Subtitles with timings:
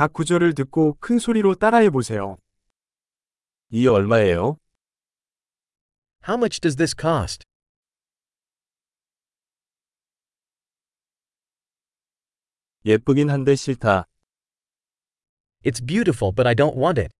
[0.00, 2.38] 각 구절을 듣고 큰 소리로 따라해 보세요.
[3.68, 4.56] 이 얼마예요?
[6.26, 7.44] How much does this cost?
[12.86, 14.06] 예쁘긴 한데 싫다.
[15.62, 17.12] It's beautiful but I don't want it.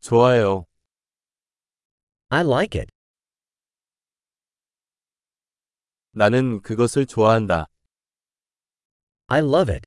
[0.00, 0.66] 좋아요.
[2.28, 2.97] I like it.
[6.12, 7.66] 나는 그것을 좋아한다.
[9.26, 9.86] I love it.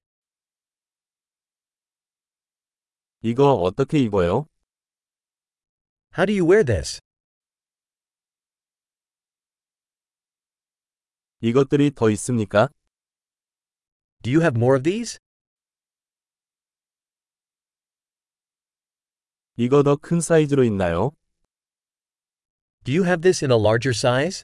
[3.21, 4.47] 이거 어떻게 입어요?
[6.17, 6.99] How do you wear this?
[11.41, 12.69] 이것들이 더 있습니까?
[14.21, 15.17] Do you have more of these?
[19.57, 21.11] 이거 더 큰 사이즈로 있나요?
[22.83, 24.43] Do you have this in a larger size?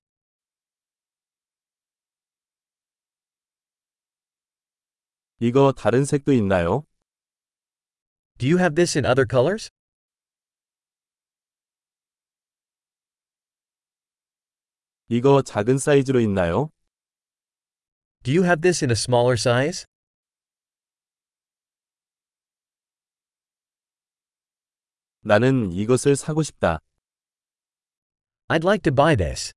[5.39, 6.83] 이거 다른 색도 있나요?
[8.39, 9.69] Do you have this in other colors?
[15.09, 16.71] 이거 작은 사이즈로 있나요?
[18.23, 19.85] Do you have this in a smaller size?
[25.21, 26.79] 나는 이것을 사고 싶다.
[28.47, 29.56] I'd like to buy this.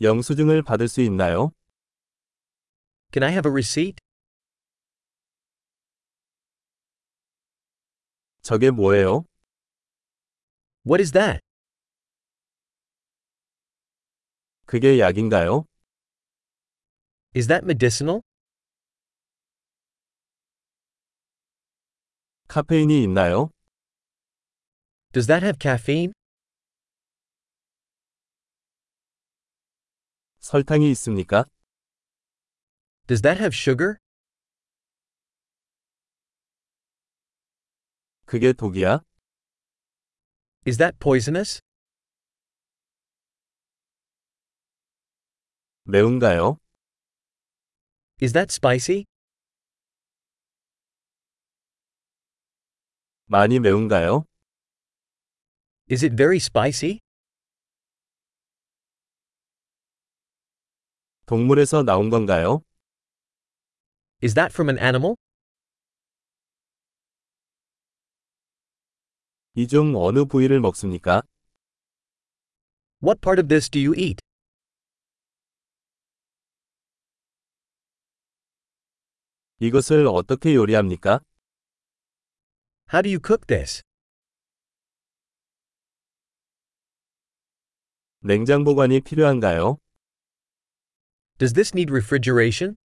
[0.00, 1.52] 영수증을 받을 수 있나요?
[3.12, 3.96] Can I have a receipt?
[8.42, 9.24] 저게 뭐예요?
[10.84, 11.40] What is that?
[14.66, 15.66] 그게 약인가요?
[17.36, 18.22] Is that medicinal?
[22.48, 23.50] 카페인이 있나요?
[25.12, 26.12] Does that have caffeine?
[30.42, 31.46] 설탕이 있습니까?
[33.06, 33.98] Does that have sugar?
[38.26, 39.02] 그게 독이야?
[40.66, 41.60] Is that poisonous?
[45.84, 46.58] 매운가요?
[48.20, 49.04] Is that spicy?
[53.26, 54.24] 많이 매운가요?
[55.90, 57.00] Is it very spicy?
[61.36, 62.62] 동물에서 나온 건가요?
[64.22, 65.16] Is that from an animal?
[69.54, 71.22] 이 중 어느 부위를 먹습니까?
[73.02, 74.18] What part of this do you eat?
[79.60, 81.20] 이것을 어떻게 요리합니까?
[82.92, 83.82] How do you cook this?
[88.20, 89.78] 냉장 보관이 필요한가요?
[91.38, 92.76] Does this need refrigeration?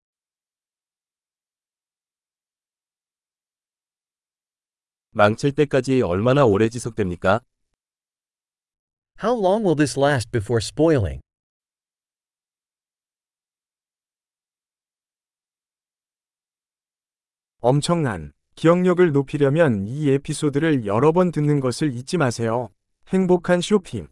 [5.11, 7.41] 망칠 때까지 얼마나 오래 지속됩니까?
[9.23, 11.21] How long will this last before spoiling?
[17.61, 22.69] 엄청난 기억력을 높이려면 이 에피소드를 여러 번 듣는 것을 잊지 마세요.
[23.09, 24.09] 행복한 쇼핑